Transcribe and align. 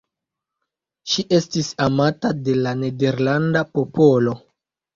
Ŝi 1.11 1.25
estis 1.41 1.69
amata 1.87 2.33
de 2.49 2.57
la 2.63 2.73
nederlanda 2.81 3.65
popolo. 3.77 4.39